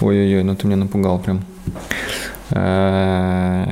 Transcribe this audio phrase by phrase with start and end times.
[0.00, 1.42] Ой-ой-ой, ну ты меня напугал прям.
[2.50, 3.66] Э,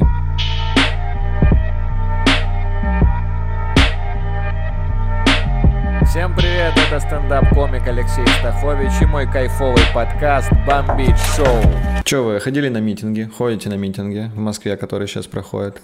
[6.09, 11.61] Всем привет, это стендап-комик Алексей Стахович и мой кайфовый подкаст «Бомбить шоу».
[12.05, 13.29] Че вы, ходили на митинги?
[13.37, 15.81] Ходите на митинги в Москве, которые сейчас проходят?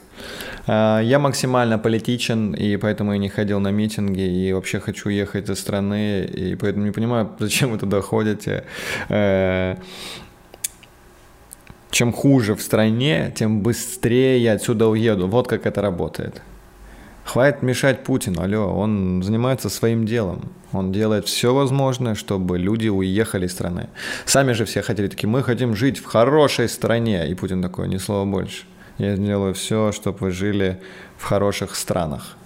[0.67, 5.51] Э, Я максимально политичен, и поэтому и не ходил на митинги, и вообще хочу уехать
[5.51, 8.65] из страны, и поэтому не понимаю, зачем вы туда ходите.
[11.93, 15.29] Чем хуже в стране, тем быстрее я отсюда уеду.
[15.29, 16.41] Вот как это работает.
[17.25, 20.51] Хватит мешать Путину, алло, он занимается своим делом.
[20.73, 23.91] Он делает все возможное, чтобы люди уехали из страны.
[24.25, 27.29] Сами же все хотели такие, мы хотим жить в хорошей стране.
[27.29, 28.65] И Путин такой, ни слова больше.
[28.97, 30.81] Я сделаю все, чтобы вы жили
[31.19, 32.37] в хороших странах.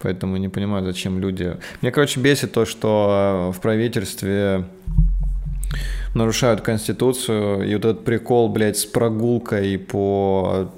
[0.00, 1.58] Поэтому не понимаю, зачем люди...
[1.82, 4.64] Мне, короче, бесит то, что в правительстве
[6.14, 7.68] нарушают Конституцию.
[7.68, 10.70] И вот этот прикол, блядь, с прогулкой по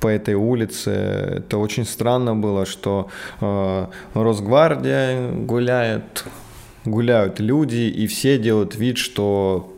[0.00, 0.90] по этой улице.
[0.90, 3.08] Это очень странно было, что
[3.40, 6.24] э, Росгвардия гуляет,
[6.84, 9.74] гуляют люди, и все делают вид, что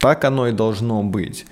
[0.00, 1.46] так оно и должно быть.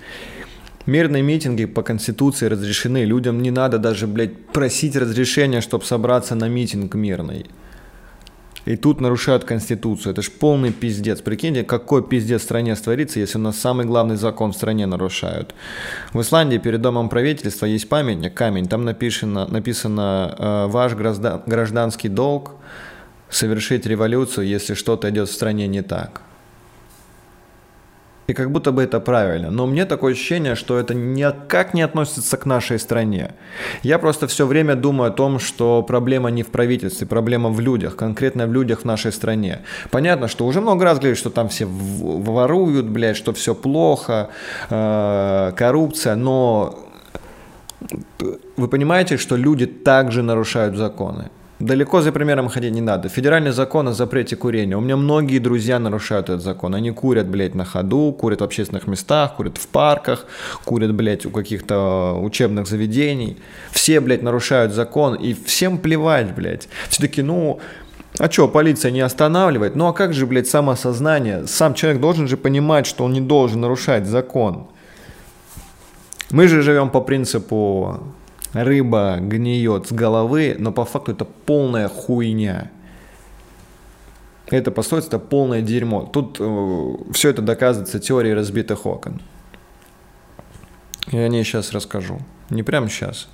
[0.85, 3.05] Мирные митинги по Конституции разрешены.
[3.05, 7.45] Людям не надо даже, блядь, просить разрешения, чтобы собраться на митинг мирный.
[8.65, 10.13] И тут нарушают Конституцию.
[10.13, 11.21] Это ж полный пиздец.
[11.21, 15.55] Прикиньте, какой пиздец в стране творится, если у нас самый главный закон в стране нарушают.
[16.13, 18.67] В Исландии перед домом правительства есть памятник, камень.
[18.67, 22.51] Там написано, написано э, «Ваш граждан, гражданский долг
[23.29, 26.21] совершить революцию, если что-то идет в стране не так».
[28.31, 29.51] И как будто бы это правильно.
[29.51, 33.31] Но мне такое ощущение, что это никак не относится к нашей стране.
[33.83, 37.97] Я просто все время думаю о том, что проблема не в правительстве, проблема в людях,
[37.97, 39.59] конкретно в людях в нашей стране.
[39.89, 44.29] Понятно, что уже много раз говорили, что там все воруют, блядь, что все плохо,
[44.69, 46.79] э, коррупция, но
[48.57, 51.29] вы понимаете, что люди также нарушают законы.
[51.61, 53.07] Далеко за примером ходить не надо.
[53.07, 54.75] Федеральный закон о запрете курения.
[54.75, 56.73] У меня многие друзья нарушают этот закон.
[56.73, 60.25] Они курят, блядь, на ходу, курят в общественных местах, курят в парках,
[60.65, 63.37] курят, блядь, у каких-то учебных заведений.
[63.71, 66.67] Все, блядь, нарушают закон, и всем плевать, блядь.
[66.89, 67.59] Все таки ну,
[68.17, 69.75] а что, полиция не останавливает?
[69.75, 71.45] Ну а как же, блядь, самосознание?
[71.45, 74.65] Сам человек должен же понимать, что он не должен нарушать закон.
[76.31, 77.99] Мы же живем по принципу
[78.53, 82.71] рыба гниет с головы, но по факту это полная хуйня.
[84.47, 86.09] Это это полное дерьмо.
[86.11, 89.21] Тут э, все это доказывается теорией разбитых окон.
[91.11, 92.19] Я о ней сейчас расскажу.
[92.49, 93.29] Не прямо сейчас.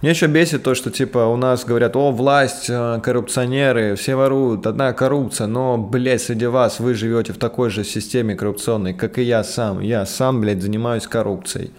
[0.00, 4.64] Мне еще бесит то, что типа у нас говорят, о, власть, э, коррупционеры, все воруют,
[4.64, 9.22] одна коррупция, но, блядь, среди вас вы живете в такой же системе коррупционной, как и
[9.22, 9.80] я сам.
[9.80, 11.72] Я сам, блядь, занимаюсь коррупцией.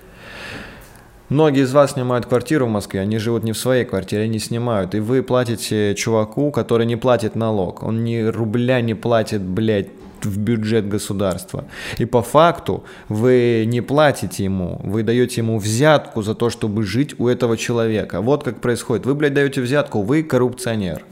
[1.29, 4.95] Многие из вас снимают квартиру в Москве, они живут не в своей квартире, они снимают.
[4.95, 7.83] И вы платите чуваку, который не платит налог.
[7.83, 9.89] Он ни рубля не платит, блядь,
[10.23, 11.65] в бюджет государства.
[11.99, 17.19] И по факту вы не платите ему, вы даете ему взятку за то, чтобы жить
[17.19, 18.21] у этого человека.
[18.21, 19.05] Вот как происходит.
[19.05, 21.05] Вы, блядь, даете взятку, вы коррупционер.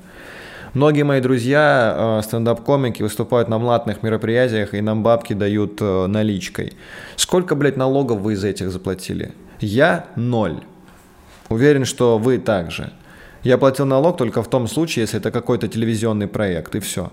[0.74, 6.74] Многие мои друзья, стендап-комики, выступают на млатных мероприятиях и нам бабки дают наличкой.
[7.16, 9.32] Сколько, блядь, налогов вы из этих заплатили?
[9.60, 10.64] Я ноль.
[11.50, 12.92] Уверен, что вы также.
[13.44, 17.12] Я платил налог только в том случае, если это какой-то телевизионный проект, и все.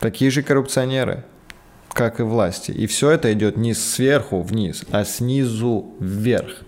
[0.00, 1.24] Такие же коррупционеры,
[1.92, 2.72] как и власти.
[2.72, 6.62] И все это идет не сверху вниз, а снизу вверх.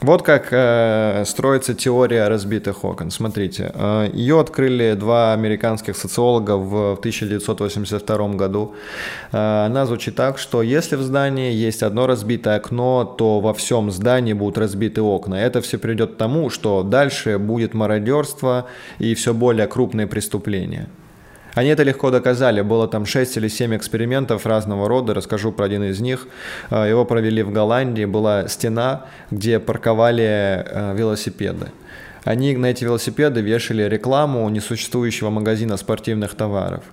[0.00, 3.10] Вот как э, строится теория разбитых окон.
[3.10, 8.74] Смотрите, э, ее открыли два американских социолога в 1982 году.
[9.32, 13.90] Э, она звучит так, что если в здании есть одно разбитое окно, то во всем
[13.90, 15.34] здании будут разбиты окна.
[15.34, 18.68] Это все приведет к тому, что дальше будет мародерство
[19.00, 20.88] и все более крупные преступления.
[21.58, 22.60] Они это легко доказали.
[22.60, 25.12] Было там 6 или 7 экспериментов разного рода.
[25.12, 26.28] Расскажу про один из них.
[26.70, 28.04] Его провели в Голландии.
[28.04, 31.66] Была стена, где парковали велосипеды.
[32.22, 36.84] Они на эти велосипеды вешали рекламу несуществующего магазина спортивных товаров.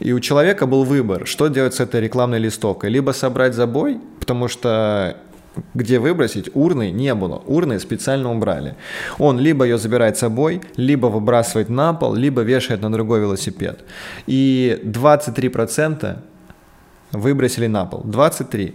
[0.00, 2.90] И у человека был выбор, что делать с этой рекламной листовкой.
[2.90, 5.16] Либо собрать забой, потому что
[5.74, 7.42] где выбросить урны не было.
[7.46, 8.74] Урны специально убрали.
[9.18, 13.84] Он либо ее забирает с собой, либо выбрасывает на пол, либо вешает на другой велосипед.
[14.26, 16.18] И 23%
[17.12, 18.02] выбросили на пол.
[18.04, 18.74] 23.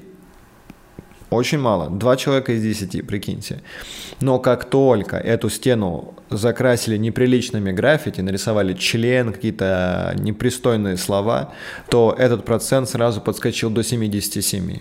[1.34, 1.90] Очень мало.
[1.90, 3.62] Два человека из десяти, прикиньте.
[4.22, 11.52] Но как только эту стену закрасили неприличными граффити, нарисовали член, какие-то непристойные слова,
[11.90, 14.78] то этот процент сразу подскочил до 77.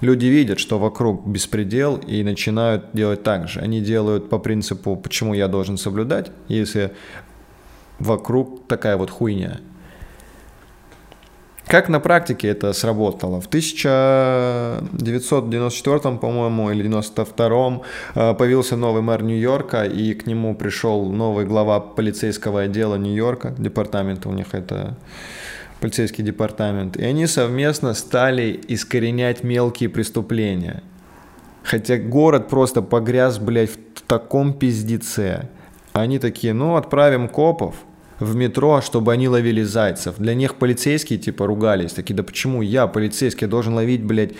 [0.00, 3.60] Люди видят, что вокруг беспредел и начинают делать так же.
[3.60, 6.92] Они делают по принципу, почему я должен соблюдать, если
[7.98, 9.60] вокруг такая вот хуйня.
[11.66, 13.40] Как на практике это сработало?
[13.40, 17.80] В 1994, по-моему, или 92
[18.14, 24.28] э, появился новый мэр Нью-Йорка, и к нему пришел новый глава полицейского отдела Нью-Йорка, департамента
[24.28, 24.96] у них это
[25.80, 30.82] полицейский департамент, и они совместно стали искоренять мелкие преступления.
[31.62, 35.48] Хотя город просто погряз, блядь, в таком пиздеце.
[35.92, 37.74] Они такие, ну, отправим копов–
[38.18, 40.16] в метро, чтобы они ловили зайцев.
[40.18, 41.92] Для них полицейские типа ругались.
[41.92, 44.32] Такие, да почему я, полицейский, должен ловить, блядь,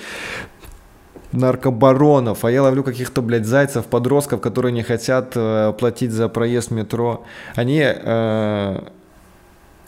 [1.33, 6.71] наркобаронов, а я ловлю каких-то, блядь, зайцев, подростков, которые не хотят э, платить за проезд
[6.71, 7.25] метро.
[7.55, 8.81] Они э,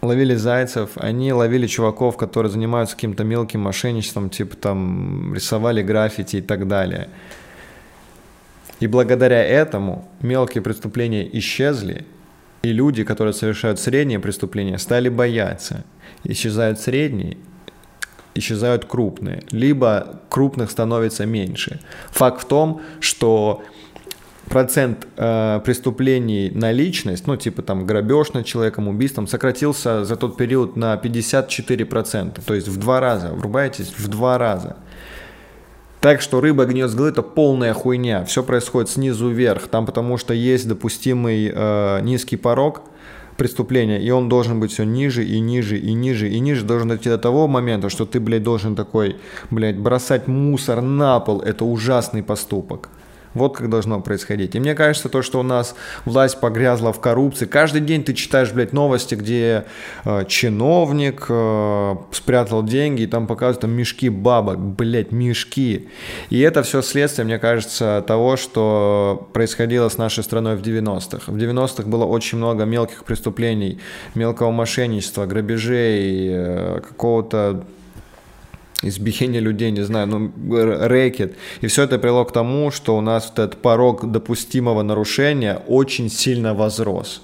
[0.01, 6.41] ловили зайцев, они ловили чуваков, которые занимаются каким-то мелким мошенничеством, типа там рисовали граффити и
[6.41, 7.09] так далее.
[8.81, 12.07] И благодаря этому мелкие преступления исчезли,
[12.63, 15.85] и люди, которые совершают средние преступления, стали бояться.
[16.25, 17.39] Исчезают средние,
[18.35, 21.81] исчезают крупные, либо крупных становится меньше.
[22.11, 23.63] Факт в том, что
[24.49, 30.37] процент э, преступлений на личность, ну типа там грабеж над человеком, убийством, сократился за тот
[30.37, 34.77] период на 54%, то есть в два раза, врубаетесь, в два раза.
[36.01, 38.25] Так что рыба гниет с это полная хуйня.
[38.25, 39.67] Все происходит снизу вверх.
[39.67, 42.83] Там потому что есть допустимый э, низкий порог
[43.37, 46.65] преступления, и он должен быть все ниже и ниже и ниже и ниже.
[46.65, 49.17] Должен дойти до того момента, что ты, блядь, должен такой,
[49.51, 51.41] блядь, бросать мусор на пол.
[51.41, 52.91] Это ужасный поступок.
[53.35, 54.55] Вот как должно происходить.
[54.55, 57.47] И мне кажется, то, что у нас власть погрязла в коррупции.
[57.47, 59.65] Каждый день ты читаешь, блядь, новости, где
[60.05, 65.89] э, чиновник э, спрятал деньги, и там показывают там мешки бабок, блядь, мешки.
[66.31, 71.31] И это все следствие, мне кажется, того, что происходило с нашей страной в 90-х.
[71.31, 73.79] В 90-х было очень много мелких преступлений,
[74.15, 77.65] мелкого мошенничества, грабежей, э, какого-то
[78.83, 80.33] избиение людей, не знаю, ну,
[80.89, 81.37] рэкет.
[81.61, 86.11] И все это привело к тому, что у нас вот этот порог допустимого нарушения очень
[86.11, 87.23] сильно возрос.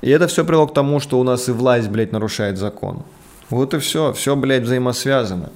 [0.00, 3.04] И это все привело к тому, что у нас и власть, блядь, нарушает закон.
[3.50, 5.50] Вот и все, все, блядь, взаимосвязано.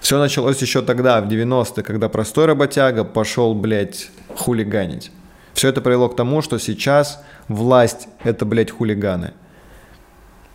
[0.00, 5.10] Все началось еще тогда, в 90-е, когда простой работяга пошел, блядь, хулиганить.
[5.52, 9.32] Все это привело к тому, что сейчас власть– это, блядь, хулиганы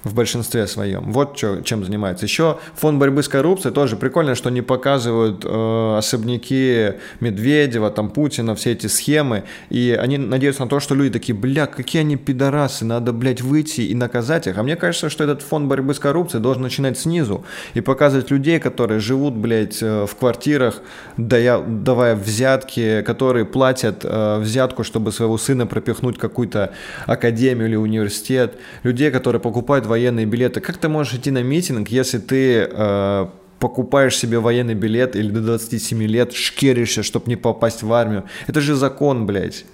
[0.06, 1.12] в большинстве своем.
[1.12, 2.26] Вот что, чем занимается.
[2.26, 8.56] Еще фонд борьбы с коррупцией тоже прикольно, что не показывают э, особняки Медведева, там Путина,
[8.56, 12.86] все эти схемы, и они надеются на то, что люди такие, бля, какие они пидорасы,
[12.86, 14.58] надо, блядь, выйти и наказать их.
[14.58, 17.44] А мне кажется, что этот фонд борьбы с коррупцией должен начинать снизу
[17.74, 20.82] и показывать людей, которые живут, блядь, э, в квартирах,
[21.18, 26.74] дая, давая взятки, которые платят э, взятку, чтобы своего сына пропихнуть в какую-то
[27.08, 28.54] академию или университет,
[28.84, 30.60] людей, которые покупают военные билеты.
[30.60, 33.26] Как ты можешь идти на митинг, если ты э,
[33.60, 38.24] покупаешь себе военный билет или до 27 лет шкеришься, чтобы не попасть в армию?
[38.48, 39.66] Это же закон, блядь.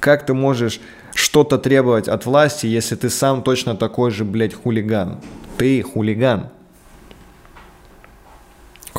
[0.00, 0.80] Как ты можешь
[1.14, 5.20] что-то требовать от власти, если ты сам точно такой же, блядь, хулиган?
[5.58, 6.50] Ты хулиган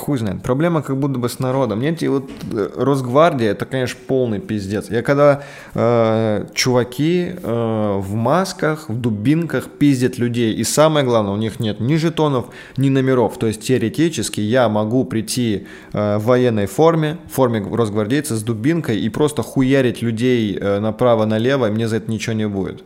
[0.10, 0.42] хуй знает.
[0.42, 1.82] Проблема как будто бы с народом.
[1.82, 4.89] Нет, и вот э, Росгвардия, это, конечно, полный пиздец.
[4.89, 5.44] Я когда
[5.75, 11.80] э, чуваки э, в масках, в дубинках пиздят людей, и самое главное, у них нет
[11.80, 13.38] ни жетонов, ни номеров.
[13.38, 19.00] То есть теоретически я могу прийти э, в военной форме, в форме росгвардейца с дубинкой
[19.00, 22.84] и просто хуярить людей э, направо-налево, и мне за это ничего не будет.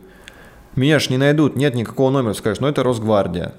[0.76, 3.54] Меня ж не найдут, нет никакого номера, скажешь, ну это Росгвардия.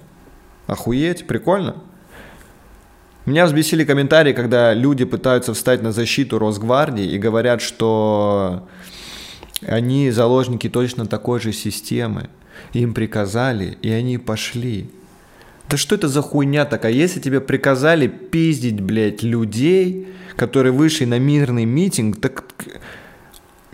[0.68, 1.78] Охуеть, прикольно?
[3.26, 8.68] Меня взбесили комментарии, когда люди пытаются встать на защиту Росгвардии и говорят, что
[9.66, 12.30] они заложники точно такой же системы.
[12.74, 14.92] Им приказали, и они пошли.
[15.70, 16.92] Да что это за хуйня такая?
[16.92, 22.44] Если тебе приказали пиздить, блядь, людей, которые вышли на мирный митинг, так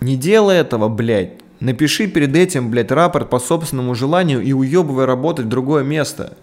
[0.00, 1.32] не делай этого, блядь.
[1.60, 6.38] Напиши перед этим, блядь, рапорт по собственному желанию и уебывай работать в другое место.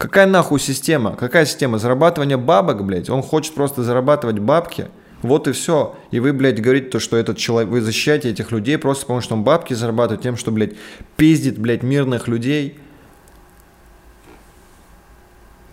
[0.00, 1.14] Какая нахуй система?
[1.14, 1.76] Какая система?
[1.76, 3.10] Зарабатывания бабок, блядь?
[3.10, 4.88] Он хочет просто зарабатывать бабки.
[5.20, 5.94] Вот и все.
[6.10, 9.34] И вы, блядь, говорите то, что этот человек, вы защищаете этих людей просто потому, что
[9.34, 10.72] он бабки зарабатывает тем, что, блядь,
[11.18, 12.78] пиздит, блядь, мирных людей.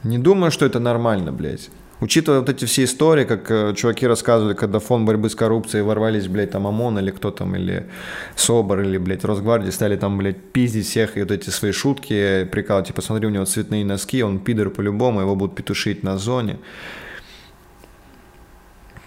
[0.03, 1.69] Не думаю, что это нормально, блядь.
[1.99, 6.27] Учитывая вот эти все истории, как э, чуваки рассказывали, когда фонд борьбы с коррупцией ворвались,
[6.27, 7.87] блядь, там ОМОН или кто там, или
[8.35, 12.83] СОБР, или, блядь, Росгвардии, стали там, блядь, пиздить всех и вот эти свои шутки, прикал,
[12.83, 16.59] типа, смотри, у него цветные носки, он пидор по-любому, его будут петушить на зоне.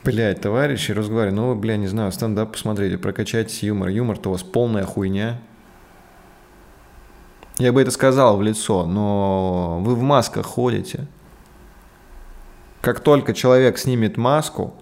[0.03, 3.91] Блядь, товарищи, разговариваю, ну бля, не знаю, стендап посмотрите, прокачайте юмор.
[3.91, 5.41] Юмор-то у вас полная хуйня.
[7.59, 11.07] Я бы это сказал в лицо, но вы в масках ходите.
[12.81, 14.75] Как только человек снимет маску,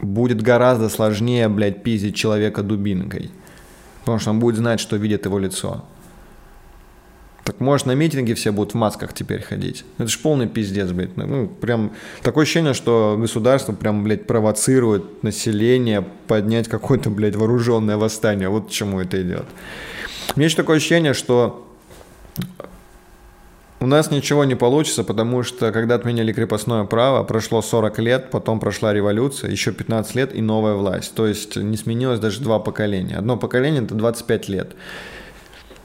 [0.00, 3.30] будет гораздо сложнее, блядь, пиздить человека дубинкой.
[4.00, 5.84] Потому что он будет знать, что видит его лицо.
[7.44, 9.84] Так может на митинге все будут в масках теперь ходить?
[9.98, 11.16] Это ж полный пиздец, блядь.
[11.16, 18.48] Ну, прям такое ощущение, что государство прям, блядь, провоцирует население поднять какое-то, блядь, вооруженное восстание.
[18.48, 19.44] Вот к чему это идет.
[20.34, 21.66] У меня еще такое ощущение, что
[23.78, 28.58] у нас ничего не получится, потому что когда отменили крепостное право, прошло 40 лет, потом
[28.58, 31.14] прошла революция, еще 15 лет и новая власть.
[31.14, 33.16] То есть не сменилось даже два поколения.
[33.16, 34.76] Одно поколение это 25 лет.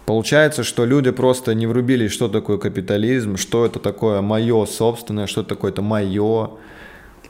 [0.05, 5.43] Получается, что люди просто не врубились, что такое капитализм, что это такое мое собственное, что
[5.43, 6.51] такое это мое,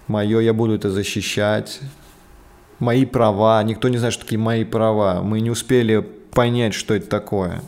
[0.08, 1.80] мое, я буду это защищать,
[2.80, 6.00] мои права, никто не знает, что такие мои права, мы не успели
[6.34, 7.62] понять, что это такое.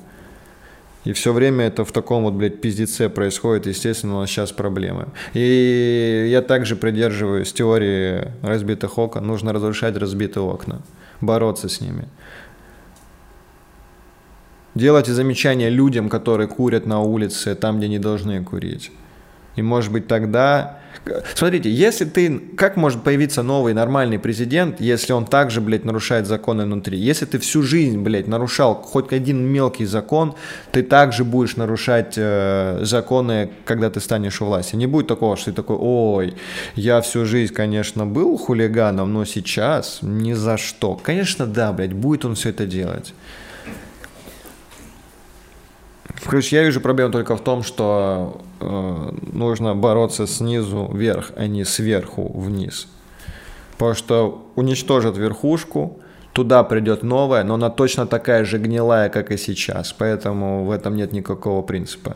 [1.03, 5.07] И все время это в таком вот, блядь, пиздеце происходит, естественно, у нас сейчас проблемы.
[5.33, 9.27] И я также придерживаюсь теории разбитых окон.
[9.27, 10.81] Нужно разрушать разбитые окна,
[11.19, 12.07] бороться с ними.
[14.75, 18.91] Делайте замечания людям, которые курят на улице, там, где не должны курить.
[19.55, 20.79] И может быть тогда
[21.35, 22.39] Смотрите, если ты...
[22.55, 26.97] Как может появиться новый нормальный президент, если он также, блядь, нарушает законы внутри?
[26.97, 30.35] Если ты всю жизнь, блядь, нарушал хоть один мелкий закон,
[30.71, 34.75] ты также будешь нарушать э, законы, когда ты станешь у власти.
[34.75, 36.35] Не будет такого, что ты такой, ой,
[36.75, 40.95] я всю жизнь, конечно, был хулиганом, но сейчас ни за что.
[40.95, 43.13] Конечно, да, блядь, будет он все это делать.
[46.25, 51.65] Короче, я вижу проблему только в том, что э, нужно бороться снизу вверх, а не
[51.65, 52.87] сверху вниз.
[53.73, 55.99] Потому что уничтожат верхушку,
[56.31, 59.93] туда придет новая, но она точно такая же гнилая, как и сейчас.
[59.93, 62.15] Поэтому в этом нет никакого принципа.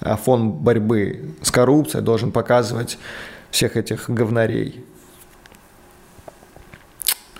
[0.00, 2.98] А фон борьбы с коррупцией должен показывать
[3.50, 4.84] всех этих говнарей.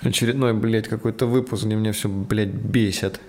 [0.01, 3.19] Очередной, блядь, какой-то выпуск, где меня все, блядь, бесит.